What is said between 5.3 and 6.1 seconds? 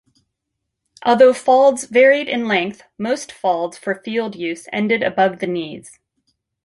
the knees.